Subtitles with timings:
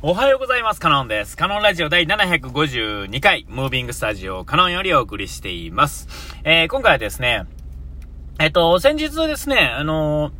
[0.00, 0.80] おはようございます。
[0.80, 1.36] カノンです。
[1.36, 6.06] カノンラジオ第752回、ムービングスタジオカノンよりお送りしています。
[6.44, 7.46] えー、今回はですね、
[8.38, 10.30] えっと、先日ですね、あの、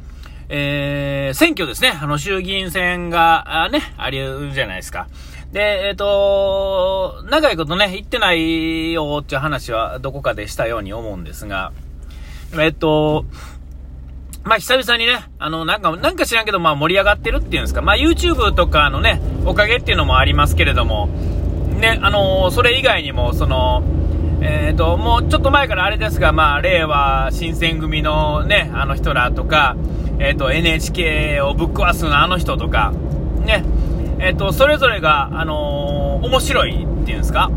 [0.49, 5.09] えー、選挙ですね、あの、衆議院選が、あね、ありるじゃないですか。
[5.51, 11.73] で、えっ、と、長いことね、言ってないよっていう話はどこかでしたように思うんですが、
[12.57, 13.25] えっと、
[14.49, 21.09] まあ、久々にね、あの、なんか、なんか知らんけど、まあ、盛り上がってるっていうんですか、まあ、YouTube とかのね、おかげっていうのもありますけれども、
[21.79, 23.83] ね、あのー、それ以外にも、その、
[24.41, 29.77] えっ、ー、と、もうちょっと前からあれですが、まあ、令和新選組のね、あの人らとか、
[30.19, 32.95] えっ、ー、と、NHK をぶっ壊すのあの人とか、
[33.45, 33.65] ね、
[34.19, 37.51] えっ、と、それぞれが、あの面白いっていうんですか、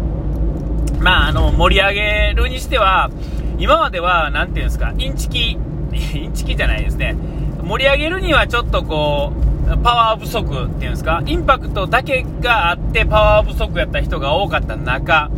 [1.00, 3.10] まあ、あの、盛り上げるにしては、
[3.60, 5.58] 今までは、なんていうんですか、インチキ、
[5.94, 7.16] インチキじゃないですね。
[7.64, 15.30] 盛り上げるにはちょっとこう、パワー不足っていうんですか、インパクトだけがあってパワー不足やった人が多かった中、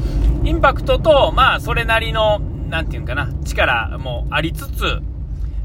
[0.44, 5.02] インパクトと、まあ、それなりの、なんていうんかな、力もありつつ、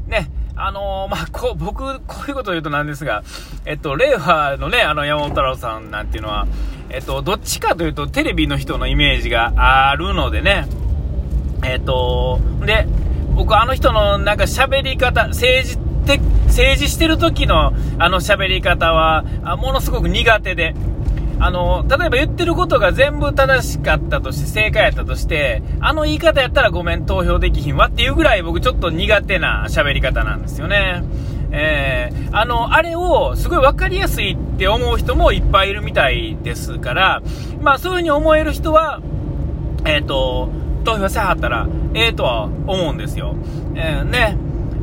[0.07, 3.23] ね、あのー、まあ、こう、僕、こういうことを言うとなんですが、
[3.65, 6.47] えっと、令和のね、あの、山本太郎さんなんていうのは、
[6.89, 9.53] えっと、どっちかというと、テレビの人のイメージが
[9.89, 10.67] あるのでね、
[11.63, 12.87] えっと、で、
[13.39, 19.23] 僕あの人のなんか喋り方、政治的、政治してる時のあの喋り方は、
[19.55, 20.75] ものすごく苦手で、
[21.39, 31.01] あの、例えば言ってることが全部正しかったとして、正解やったとして、あの言い方やったらごめん、投票できひんわっていうぐらい僕ちょっと苦手な喋り方なんですよね。
[31.51, 37.21] えー、あの、あれをすごい分かりやすいって思う人もいっぱいいるみたいですから、
[37.61, 38.99] まあそういう風に思える人は、
[39.85, 40.49] えっ、ー、と、
[40.83, 43.35] 投票せはったらええとは思うんですよ。
[43.75, 44.37] えー、ね。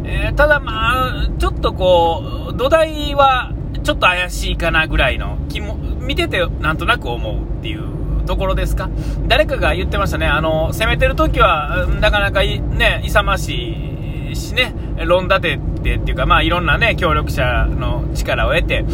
[0.05, 3.53] えー、ただまあ、ちょっとこう、土台は
[3.83, 8.89] ちょっと怪しいかなぐらいの気も、見ててなんとなく思うっていうところですか？
[9.27, 10.27] 誰かが言ってましたね。
[10.27, 14.75] あの、攻めてる時は、なかなかね、勇ましいしね、
[15.05, 18.85] 論立ててっていうか、まあいろんなね、協力者の力を得て、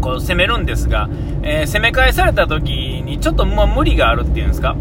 [0.00, 1.10] こう攻めるんですが、
[1.42, 4.76] えー、攻め返された時にちょっとまあ無理があるっていうんですか？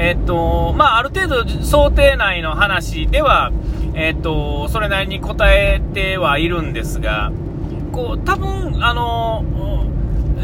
[0.00, 3.52] えっと、まあ、ある程度想定内の話では、
[3.94, 7.30] えっと、それなりに答えてはいるんですが、
[7.92, 9.44] こう、多分、あの、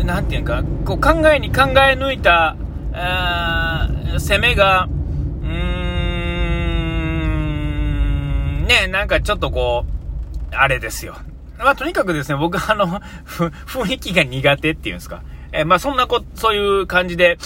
[0.05, 2.55] なんていうか、こう考えに考え抜いた、
[4.19, 4.89] 攻めが、
[5.43, 5.49] うー
[8.62, 9.87] ん、ね、なんかちょっとこ
[10.53, 11.17] う、あれですよ。
[11.59, 15.23] まあ、とにかくですね、僕あの、雰囲気が苦手っていうんですか。
[15.52, 17.38] えー、まあそんなこ、そういう感じで、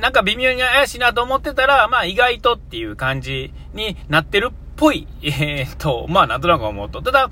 [0.00, 7.02] なんか微妙に怪しいなと思ってたら、まあ意外とっていう感じになってるっぽい、 えー、と、まあなんとなく思うと。
[7.02, 7.30] ただ、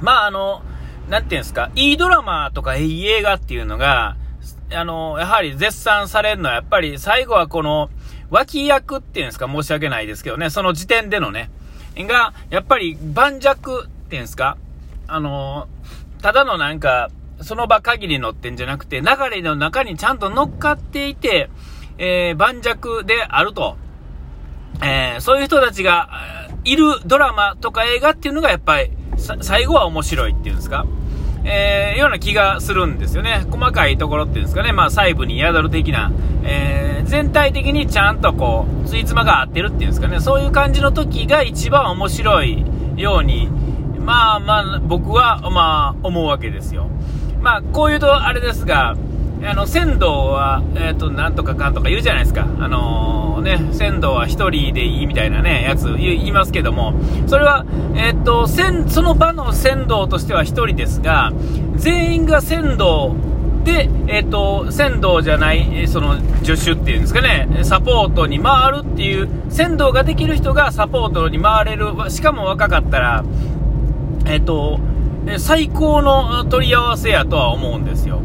[0.00, 0.62] まああの、
[1.08, 4.16] なんていうんですか、いいドラマとかいい映画っていうのが、
[4.74, 7.90] あの、やはり絶賛されるのは、やっぱり最後はこの、
[8.30, 11.50] 脇役っていうんですか、申し訳ないですけどね、その時点でのね、
[11.96, 13.52] が、やっぱり盤石っ
[14.08, 14.56] ていうんですか、
[15.06, 15.68] あの、
[16.22, 17.10] ただのなんか、
[17.42, 21.50] その場限り乗ってんじゃなくて、流れの中にちゃんと乗っかっていて、
[21.98, 23.76] えー、盤石であると。
[24.82, 26.08] えー、そういう人たちが
[26.64, 28.90] いるドラマとか映画っていうのがやっぱり、
[29.42, 30.86] 最後は面白いっていうんですか？
[31.44, 33.44] えー、ような気がするんですよね。
[33.50, 34.72] 細かいところっていうんですかね。
[34.72, 36.10] まあ細部に宿る的な、
[36.44, 40.20] えー、全体的にちゃんとこう、ついつまが合ってるっていうんですかね。
[40.20, 42.64] そういう感じの時が一番面白い
[42.96, 43.48] ように、
[43.98, 46.88] まあまあ僕はまあ思うわけですよ。
[47.42, 48.96] まあ、こういうとあれですが、
[49.44, 52.46] あの、仙道は、えっ、ー、と、なんとかかんとか言うじゃないですか。
[52.60, 56.94] あのー、ね、仙道は1人でいいみたいなね、やつ言いますけども、
[57.26, 57.66] それは、
[57.96, 61.32] えっ、ー、と、その場の仙道としては1人ですが、
[61.74, 63.16] 全員が仙道
[63.64, 73.24] で、えっ、と、仙道じゃない、その、助手っていうんですかね、サポートに回るっていう、仙道ができる人がサポートに回れる、しかも若かったら、
[74.26, 74.78] えっ、と、
[75.38, 78.20] 最高の取り合わせやとは思うんですよ。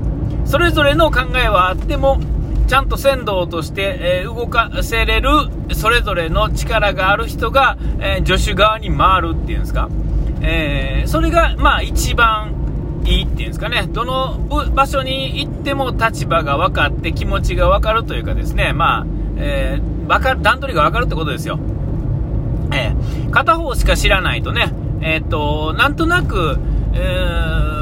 [0.45, 2.19] それぞれの考えはあっても、
[2.67, 5.29] ちゃんと先導として、え、動かせれる、
[5.73, 9.89] それぞれの力がある人が、え、助手側に回るっていうんですか。
[10.41, 12.53] えー、それが、まあ一番
[13.05, 13.88] いいっていうんですかね。
[13.89, 14.38] どの
[14.73, 19.05] 場所に行っても立場が分かって気持ちが分かるというかですね、まあ、
[19.38, 21.59] えー、分かる、段取りが分かるってことですよ。
[22.73, 26.59] えー、片方しか知らないとね、えっ、と、なんとなく、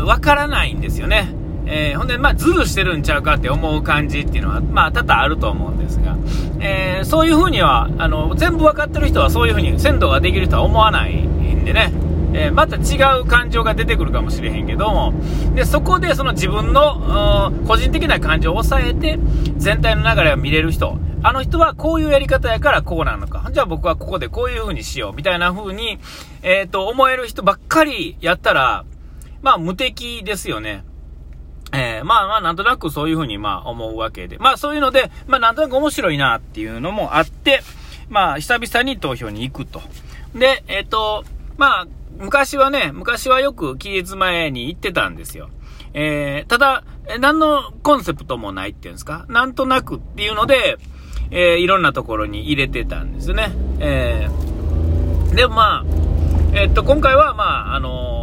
[0.05, 1.33] わからないんですよね。
[1.67, 6.15] えー、ほんで、まあ、ズルしてるんちゃうかって思う感じっていうのは、まあ、多々あると思うんですが、
[6.59, 11.91] えー、そういうふうには、あの、全部わかってる人はそういうふうに、鮮度ができるとは思わないんでね、
[12.33, 15.13] えー、また違う感情が出てくるかもしれへんけども、
[15.55, 19.17] で、そこでその自分の、個人的な感情を抑えて、
[19.57, 23.49] 全体の流れを見れる人、あの人はこういうやり方やからこうなのか。
[23.51, 25.15] じゃあ僕はここでこういう風にしよう。
[25.15, 25.97] みたいな風に、
[26.43, 28.85] えっ、と、思える人ばっかりやったら、
[29.41, 30.83] まあ無敵ですよね。
[31.73, 34.37] えー、まあまあなんとなくそういう風にまあ思うわけで。
[34.37, 37.61] まあそういうので、まあなんとなく面白いなっていうのもあって、
[38.09, 39.81] まあ久々に投票に行くと。
[40.33, 41.23] で、えっ、ー、と、
[41.57, 41.87] まあ
[42.17, 45.49] 昔はね、昔はよく期日前に行ってたんですよ。
[45.93, 46.83] えー、ただ、
[47.19, 49.25] 何のコンセプトもないっていうんですか？
[49.29, 50.77] なんとなくっていうので、
[51.31, 53.51] えー、いろんなところに入れてたんですね。
[53.79, 55.85] えー、でまあ、
[56.53, 58.14] え、っと、今回はまあ、あの、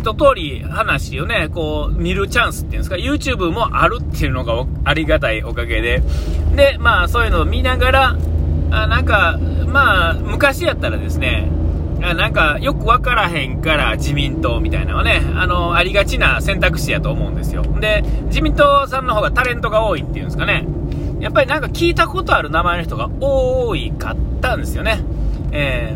[0.00, 6.02] 一通り話をね、こう、見るチャンスっていうんですか、YouTube もあるっていうのがありがたいおかげで、
[6.56, 8.16] で、まあ、そういうのを見ながら、
[8.70, 11.50] あなんか、まあ、昔やったらですね、
[12.00, 17.62] なんか、よくわからへんから自民党みたいなのはね、あの、ありがちな選択肢やと思うんですよ。
[17.78, 20.66] で、自民党さんの方がタレントが多いっていうんですかね。
[21.20, 25.00] やっぱりなんか聞いたことある名前の人が多いかったんですよね。
[25.52, 25.94] え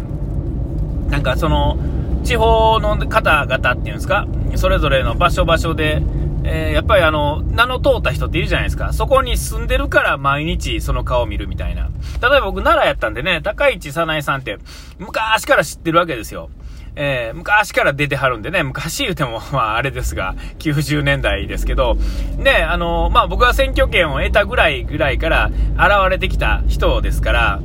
[1.09, 1.79] ー、なんかその、
[2.25, 4.27] 地方の方々っていうんですか、
[4.57, 6.03] それぞれの場所場所で、
[6.45, 8.93] えー、やっぱりあの、名の通った人っているじゃないですか。
[8.93, 11.91] そこに住んでるから毎日その顔を見るみたいな。
[12.21, 14.59] 例えば僕奈良やったんでね、高市早苗さんって
[14.99, 16.51] 昔から知ってるわけですよ。
[16.97, 21.97] えー、昔から出てはるんでね、昔言うても、 まああれですが、90年代ですけど、
[22.37, 27.61] ね、あの、まあ僕は選挙権を得たぐらいぐらいから現れてきた人ですから、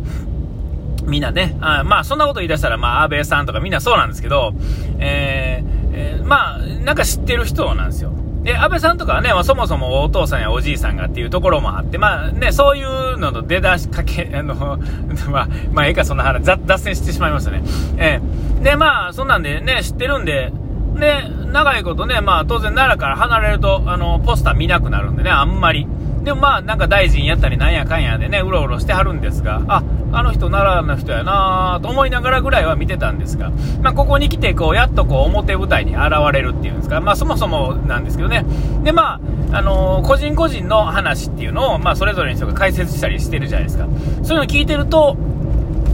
[1.10, 4.54] みんなね、あまあそんなこと言い出したら、まあ安倍さんとかみんなそうなんですけど、
[5.00, 8.14] えー、えー、まあなんか知ってる人なんですよ。
[8.44, 14.56] で、安倍さんとかはね、まあ、そもそもお父さんやおじいさんがっていうところもあって、まあね、そういうのの出だしかけ、 あの、
[15.30, 17.62] まあ、まあ、ええか、そんな話、脱線してしまいましたね。
[17.98, 18.22] え
[18.62, 20.52] えで、まあ、そんなんでね、知ってるんで、
[20.96, 25.88] で、長いことね、まあ、当然奈良から離れると、あの、ポスター見なくなるんでね、あんまり。
[26.24, 33.52] でもまあ、なんか大臣やったりなんやかんやでね、うろうろしてはるんですが、あ、あの人奈良の人やなと思いながらぐらいは見てたんですが、
[33.82, 38.46] まあ、ここに来て、こう、やっとこう、表舞台に現れるっていうんですか、まあ、そもそもなんですけどね。
[38.84, 39.20] で、ま
[39.52, 43.88] あ、あのー、個人個人の話っていうのを、まあ、それぞれの人が解説したりしてるじゃないですか。
[44.24, 45.18] そういうの聞いてると、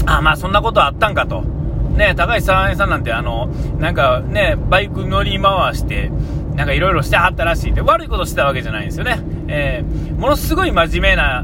[0.06, 1.42] あ、まあ、そんなことあったんかと。
[1.96, 3.48] ね、高橋さんさんなんて、あの、
[3.80, 6.12] なんかね、バイク乗り回して、
[6.56, 9.20] なんかいろいろしてはったらしいで、悪いことしてたわけじゃないんですよね。
[9.48, 11.44] えー、ものすごい真面目な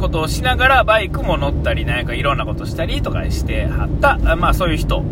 [0.00, 5.04] ことをしながらバイクも乗ったり、なんかいろんなことしたりとかしてはった、まあそういう人、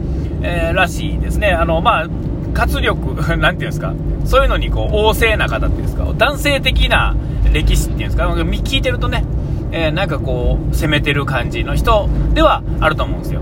[0.43, 1.51] えー、らしいですね。
[1.51, 2.07] あの、まあ、
[2.55, 3.95] 活力、 なんていうんですか、
[4.25, 7.15] そういうのにこう、旺盛な方っていうんですか、男性的な
[7.53, 9.25] 歴史っていうんですか、聞いてるとね、
[9.71, 13.41] えー、なんかこう、攻めてる感じの人ではあると思うんですよ。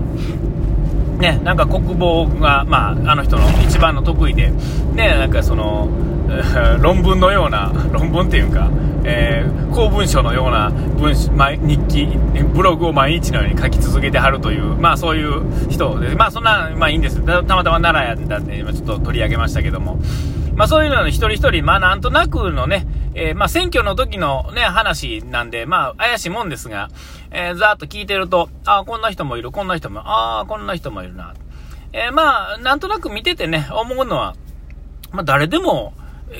[1.19, 4.51] ね、なんか国防が、まあ、あの人の一番の得意で、
[4.93, 5.89] ね、なんかその、
[6.81, 8.69] 論文のような、論文っていうか、
[9.03, 12.07] えー、公文書のような文日記、
[12.53, 17.21] ブログを毎日のように書き続けてはるという、まあそういう人で、まあそんな、まあいいんです。
[17.21, 19.99] たまたま奈良やったんで、今ちょっと取り上げましたけども、
[20.55, 26.89] まあそういうのの一人一人、まあなんとなくのね、えー、まあ選挙の時のね、話なんで、まあ怪しいもんですが、
[27.31, 31.33] えー、ざーっと聞いてると、ああ、こんな人もいる、こんな人も、ああ、こんな人もいるな。
[31.93, 34.35] えー、まあ、なんとなく見ててね、思うのは、
[35.11, 35.93] まあ誰でも、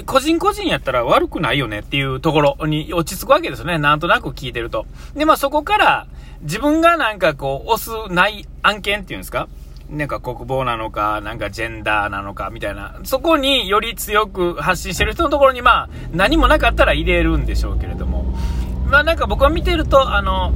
[0.05, 3.77] 個人個人やったら悪くないよねっていうところに落ち着くわけですよね。
[3.77, 4.85] なんとなく聞いてると。
[5.15, 6.07] で、まあそこから
[6.41, 9.47] 自分がなんかこう押すない案件っていうんですか
[9.89, 18.25] なんか国防なのか、なんかジェンダーなのかみたいな、そこにより強く発信してる人のところにまあ何もなかったら入れるんでしょうけれども。
[18.85, 20.53] まあなんか僕は見てると、あの、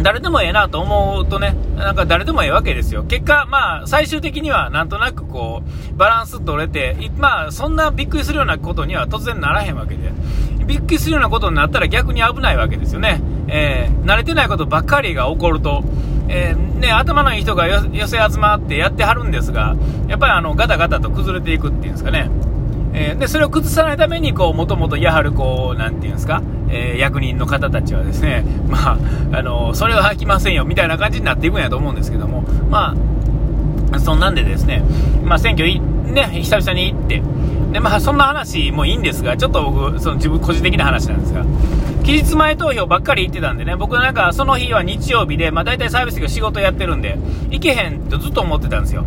[0.00, 3.04] 誰でもええなと思うとね、なんか誰でもええわけですよ。
[3.04, 10.10] 結果、まあ、最終的にはなんとなくこう、バランス取れて、まあ、そんなびっくりするようなことには突然ならへんわけで、
[10.66, 13.20] びっくりするようなことになったら逆に危ないわけですよね。
[13.48, 15.84] えー、慣れてないことばっかりが起こると、
[16.34, 19.76] えー、ね、頭のいい人が寄せ集まってやってはるんですが、
[20.08, 22.30] やっぱりあの、ガタガタと崩れていくっていうんですかね。
[22.94, 28.98] えー、で、それを崩さないために、こう、もともとやはる、こう、なんていうんですか、えー、役人の方たちはですね、 まあ、
[29.32, 32.96] あの、それは履きませんよ、みたいな感じになっていくんやと思うんですけども、まあ、
[34.00, 34.82] そんなんでですね、
[35.24, 37.22] まあ、選挙、ね、久々に行って、
[37.72, 41.44] で、まあ、そんな話もいいんですが、ちょっと僕、その自分個人的な話なんですが、
[42.04, 47.16] 期日前投票ばっかり行ってたんでね、僕なんかその日は日曜日で、まあ大体サービスが仕事やってるんで、
[47.50, 49.04] 行けへんとずっと思ってたんですよ。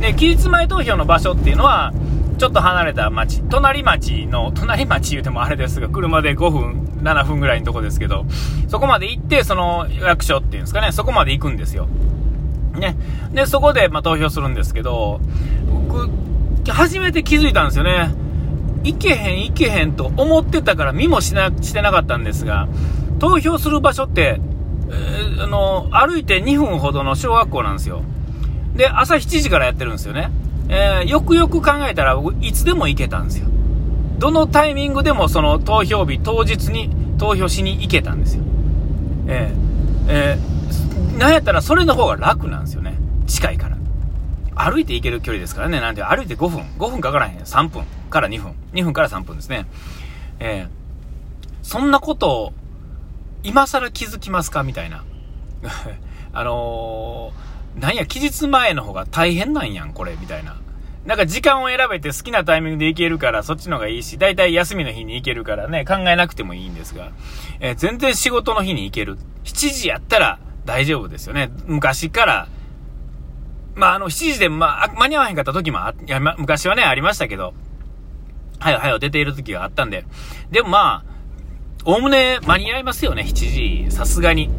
[0.00, 1.92] で、期日前投票の場所っていうのは、
[2.38, 8.24] ちょっと離れた町、隣町の、隣町言うてもあれですが、車で5分、7分ぐらいのとこですけど、
[8.68, 11.88] そこまで行って、その役所っていうんですかね、そこまで行くんですよ。
[12.78, 12.96] ね。
[13.32, 15.20] で、そこで、ま、投票するんですけど、
[15.88, 16.10] 僕、
[16.70, 18.14] 初めて気づいたんですよね。
[18.84, 22.68] いけへん、いけへんと思ってたから見もしな、してなかったんですが、
[23.18, 24.40] 投票する場所って、
[24.90, 28.02] えー、あの、歩いて2分ほどの小学校なんですよ。
[28.74, 30.30] で、朝7時からやってるんですよね。
[30.68, 33.48] えー、よくよく考えたら、僕、いつでも行けたんですよ。
[34.18, 38.42] どのタイミングでもその投票日当日に投票しに行けたんですよ。
[39.28, 40.57] えー、えー、
[41.18, 42.96] なんやったらそれの方が楽なんですよね。
[43.26, 43.76] 近いから。
[44.54, 45.80] 歩いて行ける距離ですからね。
[45.80, 46.60] なんて歩いて5分。
[46.78, 47.38] 5分かからへん。
[47.38, 48.54] 3分から2分。
[48.72, 49.66] 2分から3分ですね。
[50.38, 50.68] えー、
[51.62, 52.52] そんなことを、
[53.42, 54.62] 今更気づきますか？
[54.62, 55.04] みたいな。
[56.32, 60.56] あのー、なんや、期日前の方が大変なんやん、これ、みたいな。
[61.04, 67.10] なんか時間を選べて好きなタイミングで行けるからそっちの方がいいし、だいたい休みの日に行けるからね、考えなくてもいいんですが、
[67.60, 69.18] えー、全然仕事の日に行ける。
[69.44, 71.50] 7時やったら大丈夫ですよね。
[71.64, 72.48] 昔から、
[73.74, 77.54] まあ、あの、7時で、まあ、間に合わへんかった時もあ、いや、ま、昔はね、ありましたけど、
[78.58, 80.04] はよはよ出ている時があったんで。
[80.50, 81.12] でもまあ、
[81.86, 83.90] おおむね間に合いますよね、7時。
[83.90, 84.50] さすがに。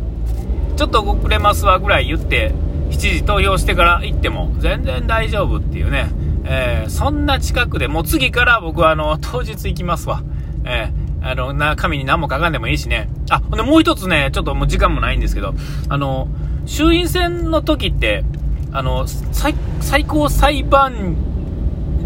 [0.77, 2.53] ちょっと遅れますわぐらい言って、
[2.89, 6.09] 7時投票してから行っても全然大丈夫っていうね。
[6.45, 10.23] えー、そんな近くで、もう次から僕はあの、当日行きますわ。
[10.65, 13.09] えー、あの、な、紙に何も書かんでもいいしね。
[13.29, 15.53] あ、ほんでもう一つね、ちょっともう時間もないんですけど、
[15.89, 16.27] あの、
[16.65, 18.23] 衆院選の時って、
[18.71, 21.15] あの、最、最高裁判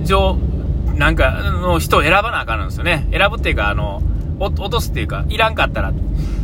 [0.06, 0.38] 所
[0.96, 3.08] なんかの人を選ばなあかんんですよね。
[3.12, 4.02] 選ぶっていうか、あの、
[4.40, 5.94] 落とすっていうか、いらんかったら。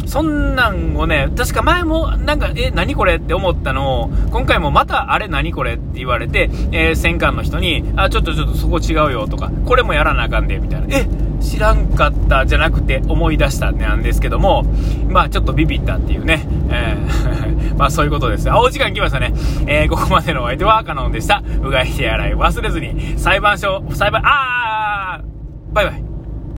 [0.09, 10.87] そんなんをね、確か前もなんか、え、何これって思ったのを、今回もまたあれ何これって言われて、えー、戦艦の人に、あ、ちょっとちょっとそこ違うよとか、これもやらなあかんで、みたいな。
[10.97, 11.07] え、
[11.39, 14.63] 知らんかったじゃなくて思い出したなんですけども、
[15.07, 18.49] まあちょっとビビったっていうね、えー、 まあそういうことです。
[18.51, 19.31] あ、お時間来ましたね。
[19.67, 21.43] えー、ここまでのお相手はカノンでした。
[21.61, 26.08] うがい手洗い忘れずに、裁判所、裁判、あーバイバイ。